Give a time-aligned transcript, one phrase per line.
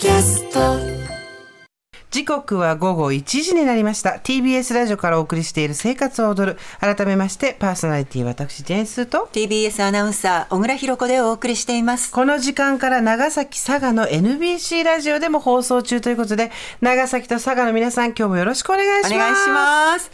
[0.00, 0.78] キャスト。
[2.10, 4.12] 時刻は午後1時になりました。
[4.12, 6.58] TBS ラジオからお送りしている生活を踊る。
[6.80, 9.28] 改めましてパーソナリティ私ジェーンスーと。
[9.30, 12.12] TBS アナウンサー小倉弘子でお送りしています。
[12.12, 19.14] この時間から長崎佐賀の NBC ラジオでも放送中ということで長崎と佐賀の皆さん今日もよろしくお願いします。
[19.14, 20.10] お願いします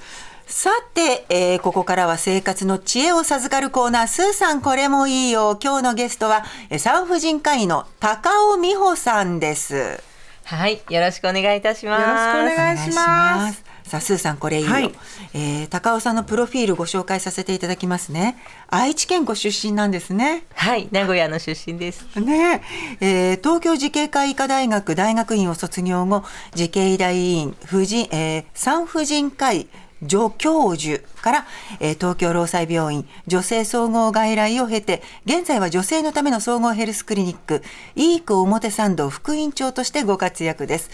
[0.46, 5.58] さて、えー、ここからは生活の知恵を授かるコーナー、スーさんこれもいいよ。
[5.60, 6.44] 今日のゲストは、
[6.78, 10.00] 産婦人科医の高尾美穂さんです。
[10.44, 12.38] はい、よろしくお願いいたします。
[12.38, 14.70] よろしくお願いしますさあ、スーさんこれいいよ。
[14.70, 14.92] はい
[15.34, 18.36] えー高尾さんのプロフィールご紹介させていただきますね。
[18.68, 20.44] 愛知県ご出身なんですね。
[20.54, 22.04] はい、名古屋の出身です。
[22.20, 22.62] ね
[23.00, 26.22] ええー東京慈恵会医科大学大学院を卒業後
[26.54, 29.66] 慈恵医大医院婦人、えー産婦人科医
[30.02, 31.46] 助教授から、
[31.80, 37.62] えー東京労災病院女性総合外来を経て現在は女性のための総合ヘルスクリニック
[37.94, 40.90] イーク表参道副院長としてご活躍です。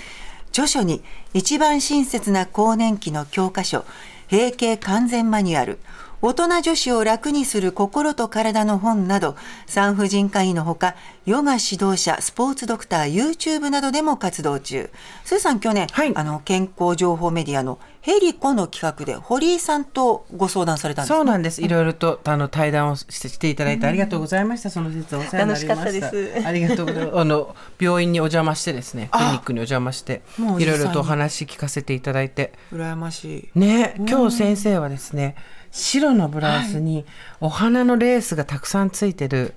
[0.51, 3.85] 著書に一番親切な更年期の教科書
[4.31, 5.79] 閉経完全マニュアル
[6.25, 9.35] 大人女子を楽にする心と体の本など
[9.67, 10.95] 産婦人科医のほか
[11.27, 14.89] ヨガ指導者スポーツドクター YouTube などでも活動中
[15.25, 21.63] スーさん去年、はいあの健康情報メディアのヘリコの企画で堀井さんとご相談されたんですねそうなんです。
[21.63, 24.71] いろいろとあの対談をしていただいてありがとうございました。
[24.71, 25.75] その説お世話になりました。
[25.75, 27.19] 楽しかったですありがとうございます。
[27.19, 30.23] あの病院にお邪魔してですね、クリニックにお邪魔して
[30.59, 35.37] いろいろとお話聞かせていただいて、羨ましいね、今日先生はですね。
[35.73, 37.05] 白のブラウスに
[37.41, 39.55] お花のレースがたくさんついてる、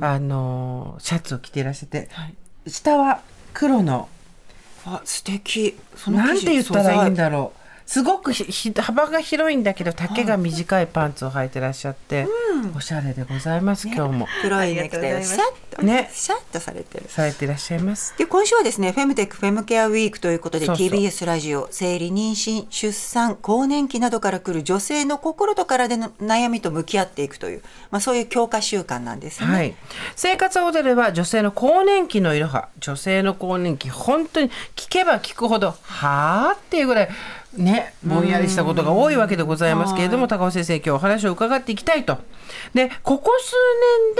[0.00, 2.08] あのシャツを着ていらっしゃって、
[2.66, 3.22] 下は
[3.54, 4.08] 黒の。
[4.84, 5.78] あ素敵。
[5.96, 12.26] そのなんて言ったらいいん素だろうすごく幅が広いんだけど丈が短いパンツを履いてらっしゃって、
[12.76, 14.26] おしゃれでございます、今日も。
[14.26, 17.04] 材黒いネクタイをシャッとねシャッとされてる。
[17.08, 18.14] されていらっしゃいます。
[18.16, 29.46] で今週はですねフェムテックフェムケアウィークということで TBS ラジオ生理妊娠出産更年期などから来る女性の心と体の悩みと向き合っていくという、まあ、そういう強化習慣なんですね。
[29.46, 29.74] はい、
[30.16, 37.08] 生活を踊れば女性の更年期のいろは女性の更年期本当に聞けば聞くほどはあっていうぐらい
[37.56, 42.18] ねぼんやりしたことが多いわけでございますけれども、高尾先生今日お話を伺っていきたいと。
[42.74, 43.54] でここ数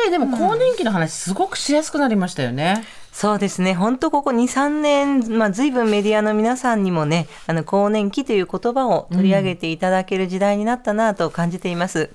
[0.05, 2.85] 年ででも更年期の話すごくしやすくなりましたよね。
[3.13, 12.11] そうですね、本当ここ2、3年、まあ、随分メディアの皆さんにもね、あの、更年期という言葉を取り上げていただける時代になったなと感じています。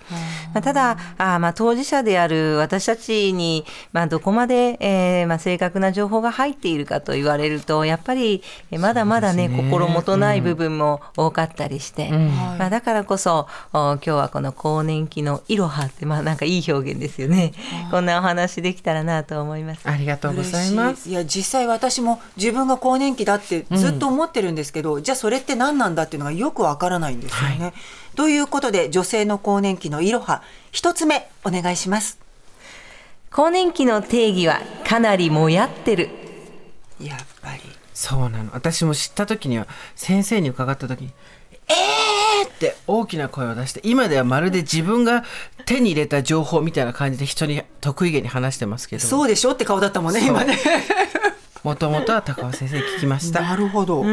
[0.55, 3.63] まあ、ただ、あまあ、当事者である私たちに、
[3.93, 8.41] まあ、どこまで、えーまあ、正確な情報が入っているかと言われると、やっぱり、
[8.71, 17.53] えまだまだね、ね心もとない部分も多かったりして、まあ、だからこそ、お今日はこの更年期のいろはって、まあ、なんかいい表現ですよね。
[17.91, 19.87] こんなお話できたらなと思います。
[19.87, 20.86] ありがとうございます。
[20.89, 27.73] 嬉しいいや実際私も自分が更年期だってずっと思ってるんですけど、じゃあそれって何なんだっていうのがよくわからないんですよね。
[28.15, 32.19] ということで女性の更年期のいろは一つ目お願いします。
[33.31, 36.09] 更年期の定義はかなりもやってる。
[36.99, 37.59] やっぱり
[37.93, 41.11] そうなの私も知った時には先生に伺った時に
[41.67, 41.75] 「えー!」
[42.43, 45.23] って大きな声を出して今ではまるで自分が
[45.65, 50.57] 手に入れた情報みたいな感じで人に得意げに話してますけどそうでしょって顔だったもんね今ね。
[51.63, 53.41] もともとは高尾先生に聞きました。
[53.41, 54.03] なるほど。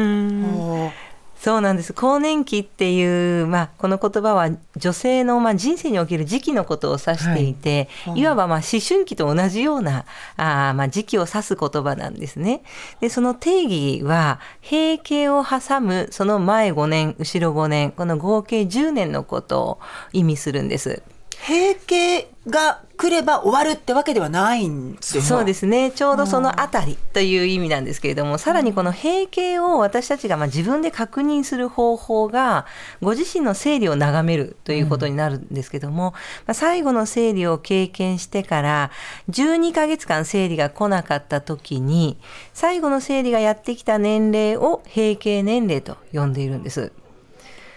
[1.37, 10.05] そうなんです更年期っていう、まあ、この言葉は女性の、まあ、人生における時期のことを指していて、い、わば、まあ、思春期と同じような
[10.37, 12.63] あー、まあ、時期を指す言葉なんですね。
[12.99, 19.79] でその定義は閉経を挟むその前5年後ろ5年この合計10年のことを
[20.13, 21.03] 意味するんです。
[21.47, 32.65] 閉経が来れば終わるってわけではないんですよそうですねちょうどそのあたりという意味なんですけれどもさらにこの閉経を私たちがまあ自分で確認する方法が
[33.01, 36.13] ご自身の生理を眺めるということになるんですけども、
[36.45, 38.91] まあ、最後の生理を経験してから
[39.29, 42.17] 12ヶ月間生理が来なかった時に
[42.53, 46.91] 最後の生理がやってきた年齢を閉経年齢と呼んでいるんです。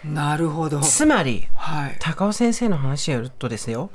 [0.04, 0.80] なるほど。
[0.80, 1.96] つまりはい。
[1.98, 3.90] 高尾先生の話によるとですよ、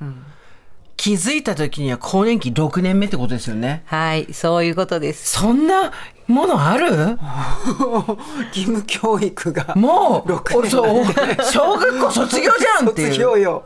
[1.03, 3.83] 気づいた時には更年期6年目ってことですよね。
[3.87, 5.37] はい、そういうことです。
[5.37, 5.91] そんな
[6.27, 7.17] ものある？
[8.55, 11.05] 義務教育がもう6年そう
[11.43, 13.65] 小学校卒業じゃんっていう卒業よ。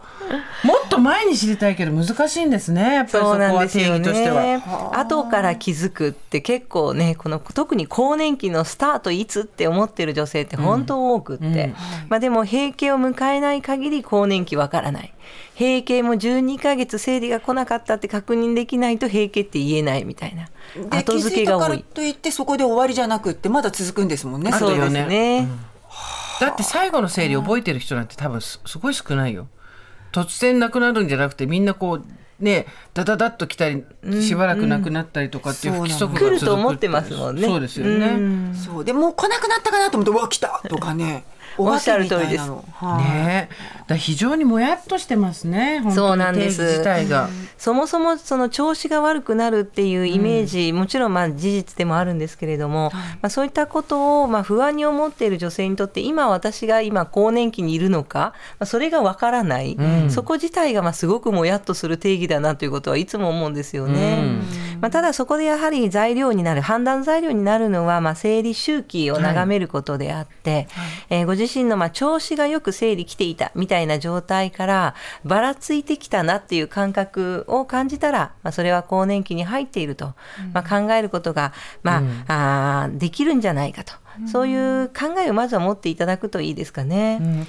[0.63, 4.41] もっと前に知りたいけど難しいんですねやっぱりそこそうなんはですよ定義としては。
[4.41, 4.63] ね。
[4.93, 11.75] 後から気づくって結構ねこの特に更年期のスタートいつって思ってる女性って本当多くって、
[12.09, 15.13] まあでも閉経を迎えない限り更年期わからない。
[15.59, 20.49] 閉経も12ヶ月生理が来なかったって確認できないと閉経って言えないみたいな。
[20.89, 21.83] で後付けが気づいたから多い。
[21.83, 24.51] といってそこで終わりじゃなくってまだ続くんですもんね。
[24.51, 25.47] そうですよね。
[26.39, 29.47] だって最後の生理覚えてる人なんて多分すすごい少ないよ。
[30.11, 32.05] 突然なくなるんじゃなくてみんなこう
[32.39, 33.83] ねダダダッと来たり
[34.21, 37.41] しばらくなくなったりとかっていう不規則が続く来ると思ってますもんね。
[37.41, 38.85] そうですよね、そう。
[38.85, 41.25] でもう来なくなったかなと思ってうわ来たとかね。
[41.57, 42.65] おっしゃる通りお化けみたいなの。
[42.71, 43.03] はい。
[43.03, 43.49] ね。
[43.87, 45.81] だ非常にもやっとしてますね。
[45.91, 46.57] そうなんです。
[46.57, 60.11] 定義自体が、そもそもその調子が悪くなるっていうイメージ、もちろんまあ事実でもあるんですけれども、まあ、そういったことをまあ不安に思っている女性にとって今私が今更年期にいるのか、まあ、それがわからない、ん。
[60.11, 64.41] そこ自体がまあすごくもやっとする定義だなということはいつも思うんですよね。
[64.81, 70.67] まあ、ただそこでやはり材料になる判断材料になるのはまあ生理周期を眺めることであって、
[71.09, 74.95] えーご自身のまあ調子がよく生理来ていたみたいな状態から
[75.25, 80.13] ばらついてきたなっていう感覚を感じたら、まあ、それは更年期に入っていると、
[80.53, 81.53] まあ、考えることが、
[81.83, 83.93] まああーできるんじゃないかと、
[84.31, 87.45] そういう考えをまずは持っていただくといいですかね。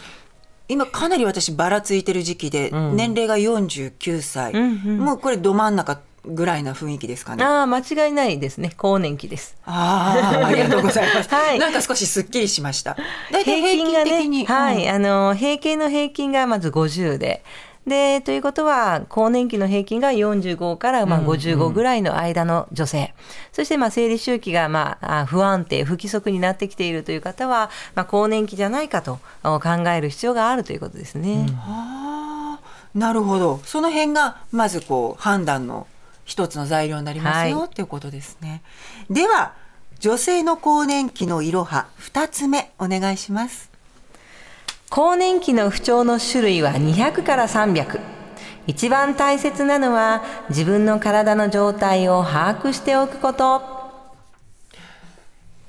[0.69, 4.99] 今かなり私ばらついてる時期で、年齢が49歳、うんうん。
[4.99, 7.45] もうこれど真ん中ぐらいな雰囲気ですかね。
[7.45, 9.57] ああ間違いないですね更年期です。
[9.65, 11.29] ああ、ありがとうございます。
[11.35, 12.97] はいなんか少しすっきりしました。
[13.31, 17.43] だいたい平均がね、はい、うんあの平均の平均がまず50で。
[17.89, 23.15] でということは更年期の平均が45からまあ55ぐらいの間の女性、
[23.51, 31.47] そしてまあ生理周期がまああ不安定不規則になってきているという方は、まあ、更年期じゃないかとあ考える必要があるということですね。
[31.67, 33.61] ああ、なるほど。
[33.65, 35.87] その辺がまずこう判断の
[36.29, 38.63] 一つの材料になりますよ、はいっていうことですね。
[39.09, 39.55] では、
[39.99, 43.71] 女性の更年期のいろは二つ目お願いします。
[44.91, 48.01] 更年期の不調の種類は200から300
[48.67, 53.63] 一番大切なのは自分の体の状態を把握しておくこと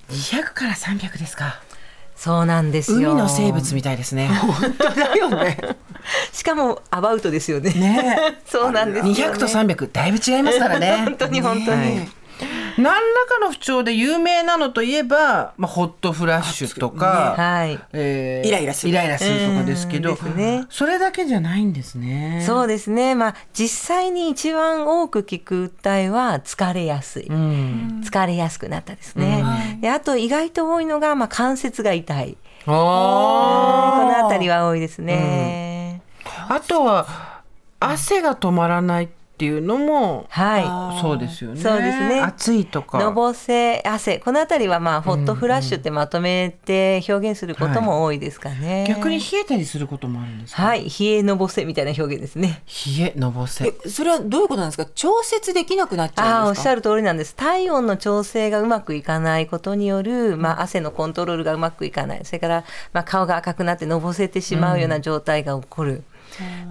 [0.10, 1.62] 200から300ですか
[2.16, 5.58] そうなんですよ海の生物みたいですね 本当だよね。
[6.32, 7.72] しかもアバウトですよね。
[7.72, 9.34] ね そうなんですよ、ね。
[9.34, 11.98] 200と300だいぶ違いますからね本当に本当に。
[11.98, 12.10] はい
[12.80, 17.80] 何らかの不調で有名なのといえば、まあ、ホットフラッシュとか、はい。
[17.94, 22.44] えーイライラするイライラするとかですけど、ねそれだけじゃないんですね。
[22.46, 23.16] そうですね。
[23.16, 27.28] まあ実際に一番多く聞く訴えは疲れやすい。
[27.28, 29.44] うん、疲れやすくなったですね。
[29.82, 32.38] であと意外と多いのがまあ関節が痛い。
[32.66, 35.69] こあのあたりは多いですね。
[36.52, 37.44] あとは
[37.80, 39.08] 汗が止まらないっ
[39.40, 41.62] ていうのもはそうですよね。
[41.62, 42.84] そうですね暑いとい。
[42.84, 43.00] か。
[43.00, 48.84] のぼせ汗このあたりはまあホットフラッシュってまとめて表現することも多いですかね。
[48.90, 50.62] 逆に冷えたりすることもあるんですか？
[50.64, 52.64] はい冷えのぼせみたいな表現ですね。
[52.98, 53.66] 冷えのぼせ。
[53.66, 54.86] え、それはどういうことなんですか？
[54.94, 56.62] 調節できなくなっちああおゃうんですか？
[56.62, 66.04] っしゃる通りなんです体温の調整がうまくいかないことによる、まあ、汗のコントロールがうまくいかないそれから、まあ、顔が赤くなってのぼせてしまうような状態が起こる。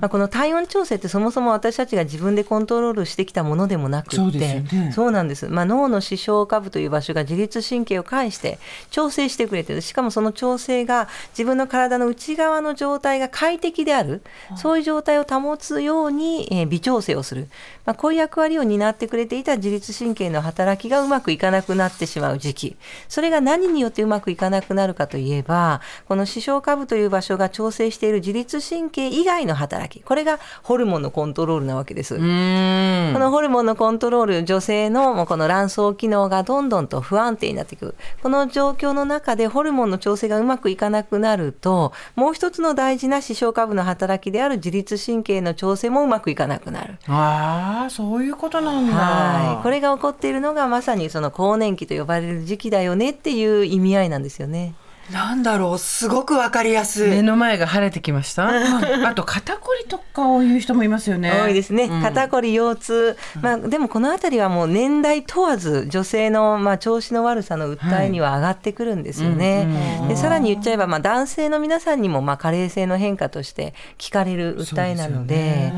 [0.00, 4.93] まあ、この体温調整ってそもそも私たちが自分でコントロールしてきたものでもなくってそうね。
[4.94, 8.58] そうなんです、まあ、脳の視床下部という場所が自律神経を介して
[8.90, 9.81] 調整してくれてる。
[9.81, 14.22] しかもその調整が自分の体の内側の状態が快適である。
[14.56, 17.49] そういう状態を保つように、えー微調整をする、
[17.84, 22.76] まあ、こういう役割を担ってくれていた自律神経の働きがうまくいかなくなってしまう時期。
[23.09, 32.17] それが何によってうまくいかなくなるかといえばこの視床下部という場所が調整している自律神経以外の働きこれがホルモンのコントロールなわけです。
[32.17, 37.95] このホルモンのコントロール、女性のこの卵巣機能がどんどんと不安定になっていく。
[38.23, 46.99] この状況の中でホルモンの調整がうまくいかなくなると、もう一つの大事な視床下部の働きである自律神経の調整もうまくいかなくなる。
[47.07, 48.95] ああそういうことなんだ。
[48.95, 49.62] はい。
[49.62, 54.75] これが起こっているのがまさにその更年期と呼ばれる時期だよねっていう意味合いなんですよね。
[55.12, 57.11] なんだろうすごくわかりやすい。
[57.11, 58.49] 目の前が晴れてきました？
[58.49, 61.33] あと肩こりとかを言う人もいますよね。
[61.33, 62.03] 多いですね、うん。
[62.03, 69.57] 肩こり腰痛、まあ、でもこの辺りはもう年代問わず女性のまあ調子の悪さの訴えには上がってくるんですよね。
[69.57, 70.03] はい。
[70.03, 70.09] うん。
[70.09, 75.73] でさらに言っちゃえばまあ男性の皆さんにもまあ加齢性の変化として聞かれる訴えなので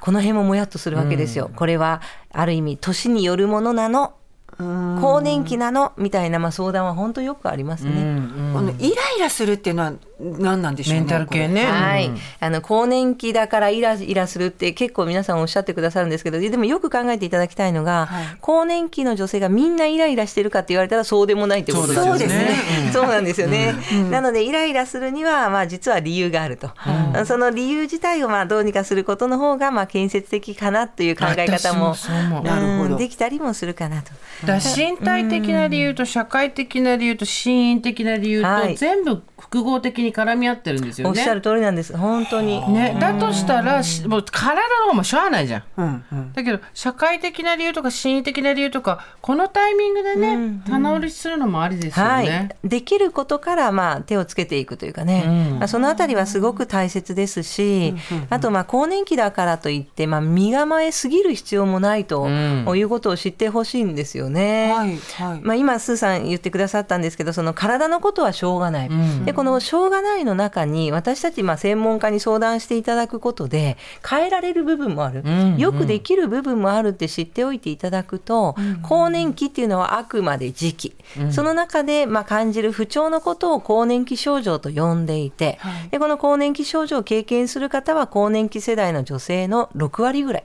[0.00, 1.50] この辺ももやっとするわけですよ。
[1.56, 4.14] これはある意味年によるものなの
[4.58, 5.92] 更年期なの？
[5.96, 7.90] みたいなまあ相談は本当よくありますね。
[7.92, 11.00] うんうんこのイライラするっていうのは何なんでしょうね。
[11.00, 11.64] メンタル系ね。
[11.64, 12.18] はい、うん。
[12.40, 18.36] あの更年期だからイライラするって結構皆さんおっしゃってくださるんですけどでもよく考えていただきたいのが、はい。
[18.40, 22.10] 更年期の女性がみんなイライラしてるかって言われたらそうでもないってことですよね。
[22.10, 22.90] そうですね。
[22.92, 23.74] そうなんですよね。
[24.10, 26.70] なのでイライラするにはまあ実は理由があると、
[27.24, 31.94] その理由自体をまあどうにかすることの方がまあ建設的かなという考え方も
[32.96, 34.10] できたりもするかなと。
[34.76, 38.74] 身体的な理由と社会的な理由と心因的な理由はい。
[38.74, 41.10] と全部複合的に絡み合ってるんですよね。
[41.10, 41.96] おっしゃる通りなんです。
[41.96, 42.66] 本当に。
[42.72, 45.62] ね、だとしたらしもう体の方もしょうがないじゃん。
[45.76, 46.32] うんうん。
[46.32, 52.50] だけど社会的な理由とか心理的な理由とかこのタイミングでね、棚卸しするのもありですよはね。
[52.64, 57.94] い、できることからまあ手をつけていくというかね、うんまあ、そのあたりはすごく大切ですし、
[58.30, 64.72] あとまあ更年期だからといって、まあ、身構えすぎる必要もないとうんいうことを知ってほしいんですよね。
[64.72, 65.40] はいはい。
[65.42, 73.76] まあ、今スーさん言ってくださったんですけどその体のことはしょうがない、んでこのしょうがないの中に私たちまあ専門家に相談していただくことで
[74.08, 75.58] 変えられる部分もある、うんうん。
[75.58, 80.96] よくできる部分もあるって知っておいていただくと、更年期っていうのはあくまで時期、
[81.30, 85.88] その中でまあ感じる不調のことを更年期症状と呼んでいて、はい。
[85.90, 90.44] でこの更年期症状を経験する方は更年期世代の女性の6割ぐらい。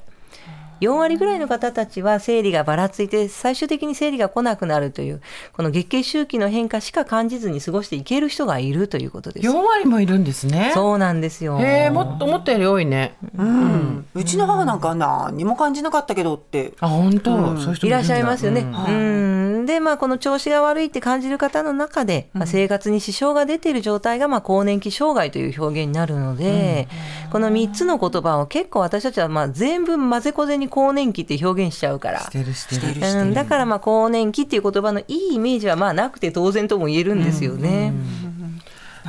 [0.84, 5.22] 4割ぐらいの方たちは生理がばらついて最終的に生理が来なくなるという
[5.54, 9.48] この月経周期の変化しか感じずに過ごしていける人がいるということです。
[9.48, 10.72] 4割もいるんですね。
[10.74, 11.60] そうなんですよ。
[11.60, 13.16] へえ、もっと思ったより多いね。
[13.38, 14.06] うん。
[14.14, 16.74] うちの母なんか何にも感じなかったけどって。
[16.80, 18.62] あ、本当、そういう人いらっしゃいますよね。
[18.62, 26.88] うんうんで、まあ、この調子が悪いって感じる方の中で、まあ、生活に支障が出ている状態が、まあ、更年期障害という表現になるので、
[27.32, 32.32] この3つの言葉を結構私たちは、まあ、全部混ぜこぜに更年期って表現しちゃうからし。
[32.32, 32.82] てるしてる。
[32.82, 37.94] してるしてるうん、だからまあ更年期っていう言葉のいいイメージはまあなくて当然とも言えるんですよね。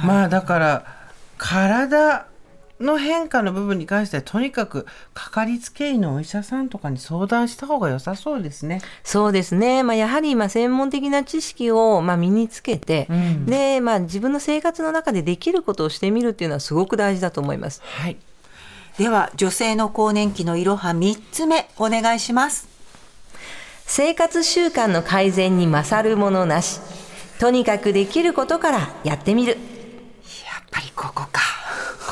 [0.04, 0.84] まあだから
[1.38, 2.26] 体
[2.80, 8.82] の変化の部分に関してはとにかくかかりつけ医のお医者さんとかに相談した方が良さそうですね。
[9.02, 17.80] そうですね、まあ、やはりまあ専門的な知識をまあ身につけて、うんでまあ、自分の生活の中でできることをしてみるっていうのはすごく大事だと思います。
[17.82, 18.18] はい。
[18.98, 22.68] では女性の更年期のいろは3つ目お願いします。
[23.86, 26.80] 生活習慣の改善に勝るものなし
[27.38, 29.58] とにかくできることからやってみるやっ
[30.70, 31.43] ぱりここか。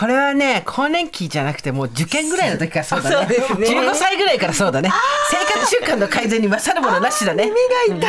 [0.03, 3.37] これはね更年期じゃなくてもう受験ぐらいの時からそうだね。
[3.37, 3.69] そうね。
[3.69, 4.91] 15歳ぐらいからそうだね。
[5.31, 7.45] 生活習慣の改善に勝るものなしだね。
[7.45, 7.51] 目
[7.95, 8.09] が痛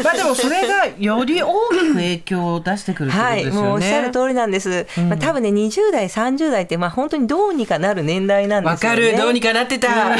[0.00, 0.04] い。
[0.04, 4.86] まあでもそれがより大きく影響を出してくるってことはい、ですよね、もうおっしゃる通りなんです。
[5.08, 8.96] まあ、多分ね、20代、30代って、まあ、本当にどうにかなる年代なんでわすよね。
[8.96, 9.16] かる。
[9.16, 9.88] どうにかなってた、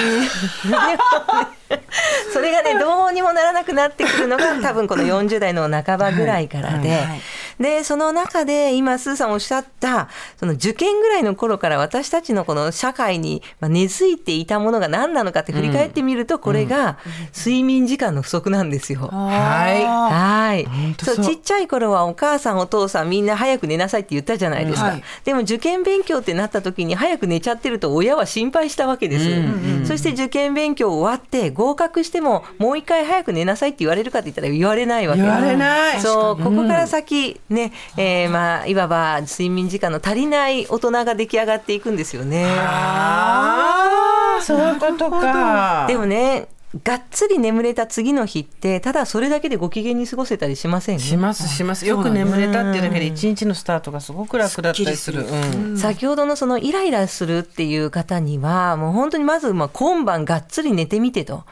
[2.32, 7.20] それがねどうにもならなくなってくるのが多分この40代の半ばぐらいからで、はいはい
[7.58, 10.08] でその中で今スーさんおっしゃった
[10.38, 16.98] その受験ぐらいの頃から私たちのこの社会にまあ根付いていたものが何なのかって振り返ってみるとこれが
[17.36, 19.08] 睡眠時間の不足なんですよ。
[19.08, 19.84] はい。
[19.84, 20.64] あはい。
[20.64, 21.24] 本当そう。
[21.24, 25.02] ちっちゃい頃はお母さんお父さんみんな早く寝なさいって言ったじゃないですか、はい。
[25.24, 35.22] でも受験勉強ってなった時に早く寝ちゃってると親は心配したわけです、そして受験勉強終わって合格してももう一回早く寝なさいって言われるかって言ったら言われないわけ。
[35.22, 36.00] 言われない。
[36.00, 42.46] そうここから先ね、えーまあいわば睡眠時間の足りない大人が出来上がっていくんですよね。
[42.58, 45.84] ああそういうことか。
[45.86, 46.48] でもね
[46.82, 50.98] がっつり眠れた次の日ってただそれだけでご機嫌に過ごせたりしません？
[50.98, 51.86] しますします。
[51.86, 55.24] よく眠れたっていうだけで一日のスタートがすごく楽だったりする。
[55.24, 55.78] うん。
[55.78, 61.44] 先ほどのそのイライラするっていう方にはもう本当にまずまあ今晩がっつり寝てみてと。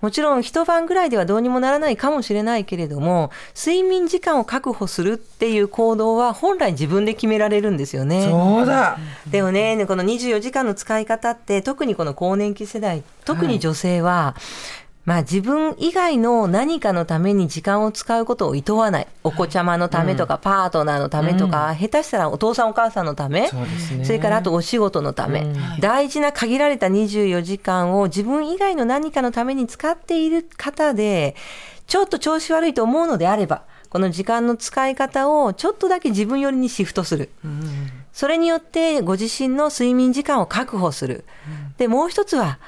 [0.00, 8.28] もちろん一晩ぐらいではどうにもならないかもしれないけれども睡眠時間を確保するっていう行動は本来自分で決められるんですよね。
[8.28, 8.98] そうだ
[9.30, 14.34] でもねこの24時間の使い方って特にこの更年期世代特に女性は、
[15.08, 19.06] まあ自分以外の何かのために時間を使うことを厭わない。
[19.24, 23.48] お子ちゃまのためとか、パートナーのためとか、下手したらお父さんお母さんのため
[24.04, 25.80] それからあとお仕事のため、うん。
[25.80, 31.36] 大事な限られた24時間を自分以外の何かのために使っている方で
[31.86, 37.30] ちょっと調子悪いと思うのであればこの時間の使い方をちょっとだけ自分寄りにシフトする。
[38.12, 41.24] それによってご自身の睡眠時間を確保する。
[41.78, 42.58] で、もう一つは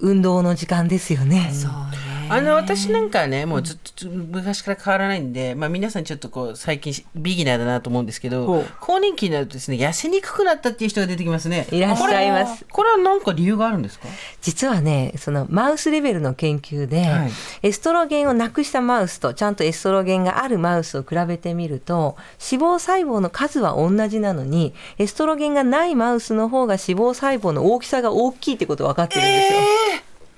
[0.00, 1.50] 運動の時間ですよね。
[1.52, 2.19] そうね。
[2.30, 11.66] あの私なんかはねもうずっと昔から変わらないんで、まあ、皆さんちょっとこう最近ビギナーだなと思うんですけど更年期になるとですね痩せにくくなったっていう人が出てきますね。
[11.72, 12.64] いらっしゃいます。
[12.70, 14.06] これは何か理由があるんですか？
[14.40, 17.30] 実はねそのマウスレベルの研究で、はい。
[17.62, 29.42] エストロゲンをなくしたマウスとちゃんとエストロゲンがあるマウスを比べてみると脂肪細胞の数は同じなのにエストロゲンがないマウスの方が脂肪細胞の大きさが大きいってこと分かってるんで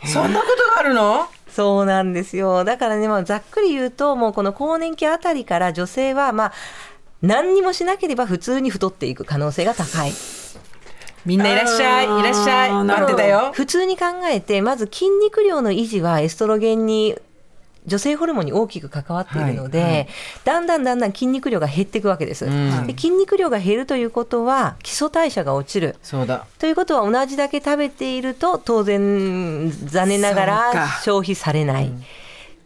[0.05, 0.23] すよ。
[0.23, 1.29] そんなことがあるの？
[1.55, 2.65] そうなんですよ。
[2.65, 6.53] だからね、まあ、ざっくり言うと、もうこの更年期あたりから女性は、まあ、
[7.21, 10.13] 何にもしなければ普通に太っていく可能性が高い。
[11.25, 17.17] みんないらっしゃいいらっしゃい待ってたよ普通に考えて、まず筋肉量の維持はエストロゲンに
[17.85, 20.09] 女性ホルモンに大きく関わっているので、はいはい。
[20.45, 22.87] だんだんだんだん筋肉量が減っていくわけです、ん。
[22.87, 25.97] で筋肉量が減るということは基礎代謝が落ちる。
[26.03, 26.47] そうだ。
[26.59, 30.89] ということは同じだけ食べていると当然残念ながらか。
[31.03, 31.91] 消費されない、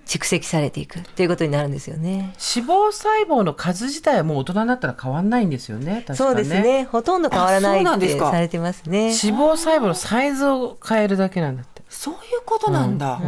[0.06, 1.00] 蓄積されていく。
[1.00, 2.34] ということになるんですよね。
[2.54, 6.04] 脂肪細胞の数自体はもう大人になったら変わんないんですよね。
[6.06, 6.16] 確かね。
[6.16, 6.88] そうですね。
[6.92, 9.04] ほとんど変わらないってされてますね。
[9.04, 11.82] 脂肪細胞のサイズを変えるだけなんだって。
[11.88, 13.20] そういうことなんだ。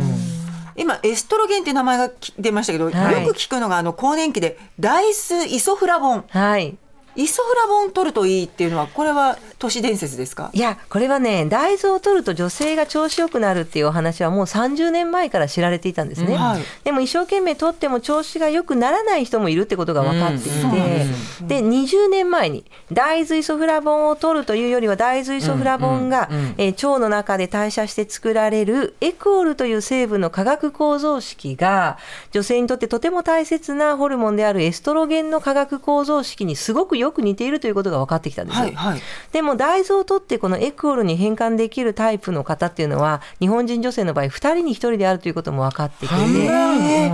[0.79, 3.27] 今エストロゲンって名前がき出ましたけど、はい。
[3.27, 6.25] よく聞くのがあの更年期で大豆イソフラボン。
[6.29, 6.79] はい
[7.19, 10.51] イソフラボン取るといいっていうのはこれは都市伝説ですか？
[10.53, 16.63] いやこれはね大豆を取ると女性が調子よくなるっていうお話はもう30年前から知られていたんですね、うんはい。
[16.85, 21.07] でも一生懸命取っても調子が良くならない人もいるってことが分かっていて、うんそうなんで
[21.49, 31.99] で20年前に大豆イソフラボンを取るというよりは大豆イソフラボンが、えー腸の中で代謝して作られるエクオールという成分の化学構造式が
[32.31, 38.65] 女性にとってとても大切なホルモンであるエストロゲンの化学構造式にすごくよく似ているということが分かってきたんですよ。
[38.65, 39.01] はいはい
[39.33, 46.17] でも大豆を取ってこのエクオールに変換できるタイプの方っていうのは日本人女性の場合2人に1人であるということも分かってきて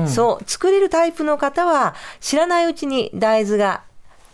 [0.09, 3.83] そう作れるタイプの方は知らないうちに大豆が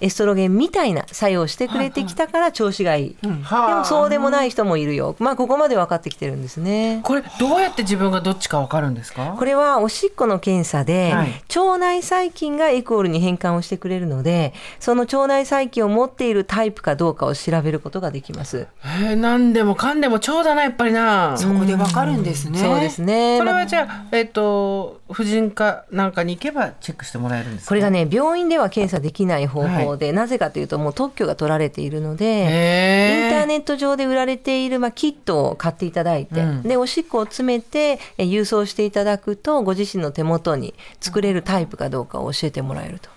[0.01, 5.17] エストロゲンみたいな作用をしてくれてきたから調子がいい、でもそうでもない人もいるよ。
[5.19, 7.01] まあここまで分かってきてるんですね。
[7.03, 9.35] これどうやって自分がどっちかわかるんですか？
[9.39, 11.29] これはおしっこの検査で、はい。
[11.57, 18.67] 腸内細菌がエクオールに変換をしてくれるのでその腸内細菌を持っているタイプかどうかを調べることができます。
[18.85, 21.37] えー、何でもかんでも腸だなやっぱりな。
[21.37, 22.59] そこでわかるんですね。
[22.59, 23.39] そうですね。
[23.39, 23.61] これまあ。
[23.61, 27.69] はじゃあ、えっ、と婦人科なんかに行けばチェックしてもらえるんですか？
[27.69, 36.63] これがね病院では検査できない方法で、なぜかというともう特許が取られているので、インターネット上で売られている、まあ、キットを買っていただいて、うん。
[36.63, 43.11] でおしっこを詰めてえ郵送していただくとご自身の手元に作れるタイプかどうかを教えてもらえると。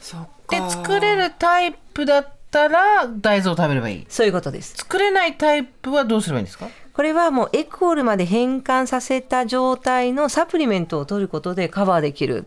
[0.00, 4.06] そっでか作れるタイプだったら大豆を食べればいい。
[4.08, 4.74] そういうことです。
[4.76, 6.68] 作れないタイプはどうすればいいんですか？
[7.00, 12.44] これはもうエクオールまで変換させた状態のサプリメントを取ることでカバーできる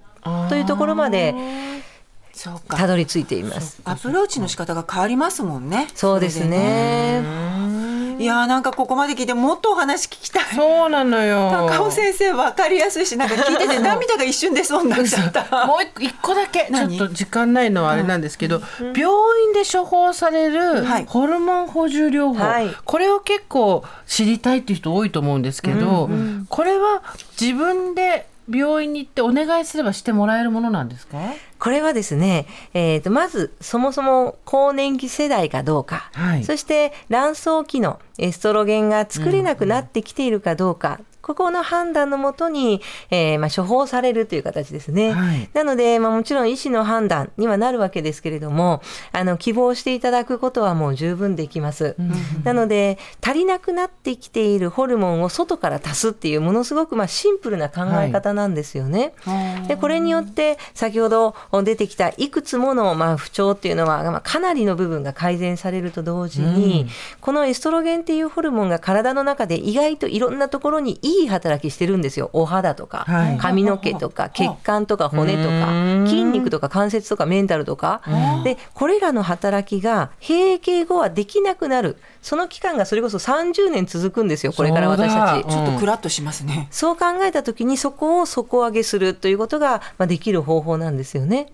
[0.48, 1.34] というところまで
[2.70, 3.82] たどり着いています。
[3.84, 5.88] アプローチの仕方が変わりますもんね。
[5.96, 7.53] そうですね。
[8.20, 10.44] いやーなんかここまで聞いてもっとお話聞きたい。
[10.56, 11.50] そうなのよ。
[11.70, 19.04] 高尾先生わかりやすいしなんか聞いてて 涙が一瞬出そうになっちゃったもう一個だけちょ何っと時間ないのはあれなんですけど、病
[19.48, 21.06] 院で処方されるはい。
[21.08, 22.76] ホルモン補充療法、はい。
[22.86, 26.10] これを結構知りたいっていう人多いと思うんですけど、
[26.50, 27.02] これは
[27.40, 31.18] 自分で病院に行ってお願いすればしてもらえるものなんですか？
[31.60, 36.44] これはですね、えー、とまずそもそも更年期世代かどうか、はい。
[36.44, 45.14] そして卵巣期のエストロゲンが作れなくなってきているかどうか、ここの判断のもとに、えーまあ、処方されるという形ですね。
[45.14, 48.82] はいなので、まあ、もちろん医師の判断にはなるわけですけれども
[49.12, 51.96] あの希望していただくことはもう十分できます。
[52.44, 59.14] なので足りなくなってきているホルモンを外から足すっていうものすごくまあシンプルな考え方なんですよね。
[59.68, 66.88] でこれによって先ほど出てきたいくつものまあ不調っていうのはまあかなりの部分が改善されると同時に、
[67.22, 72.30] このエストロゲンっていうホルモンが体の中で意外といろんなところにいい働きしてるんですよ。
[72.34, 73.38] お肌とか、はい。
[73.38, 78.02] 髪の毛とか血管とか骨とか筋肉とか関節とかメンタルとか。
[78.44, 81.98] でこれらの働きが閉経後はできなくなる。
[82.22, 85.42] その期間がそれこそ30年続くんですよこれから私たち。
[85.42, 85.50] そうだ。
[85.50, 91.48] ちょっとクラッとしますね、そう考えた時にそこを底上げするということが、まあ、できる方法なんですよね。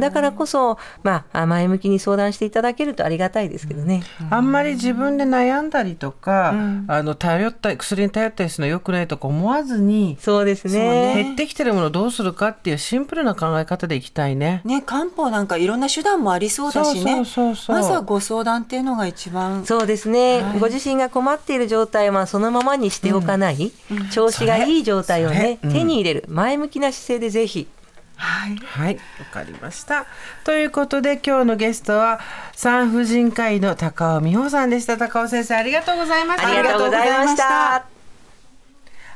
[0.00, 4.02] だからこそ、まあ、前向きに相談していただけるとありがたいですけどね。
[4.30, 6.54] あんまり自分で悩んだりとか、
[6.88, 14.60] あの頼ったり薬に頼ったりするのは良くないいとか思わずに、そうですねね減ってきてるものをどうするかっていうシンプルな考え方でいきたいね。
[14.64, 17.14] ね、漢方なんかいろんな手段もありそうだしね。
[17.16, 19.64] そうそうそうそうまずはご相談っていうのが一番。
[19.64, 23.72] そうですね、はいご自身が困っている状態はそのままにしておかない、
[24.12, 27.68] 調子がいい状態をね、それそれ手に入れる前向きな姿勢でぜひ
[28.16, 28.56] はい。
[28.56, 29.00] はい、わ
[29.32, 30.06] かりました。
[30.44, 32.20] ということで今日のゲストは
[32.54, 34.96] 産婦人科医の高尾美穂さんでした。
[34.96, 36.48] 高尾先生ありがとうございました。
[36.48, 37.93] ありがとうございました。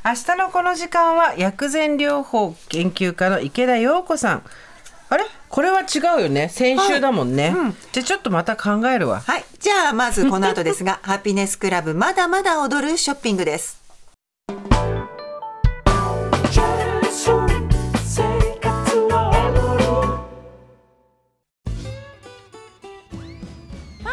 [0.05, 4.43] 明日のこの時間は薬膳療法研究家の池田陽子さん。
[5.09, 5.25] あれ？
[5.49, 6.49] これは違うよね。
[6.49, 7.53] 先週だもんね、
[7.91, 9.19] じゃあちょっとまた考えるわ。
[9.19, 9.43] はい。
[9.59, 13.79] じゃあ、まずこの後ですが、 ハピネスクラブ、まだまだ踊るショッピングです。
[14.47, 14.53] パ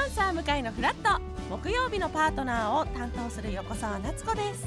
[0.06, 1.20] ンサー向かいのフラット。
[1.48, 4.66] 木曜日のパートナーを担当する横澤夏子です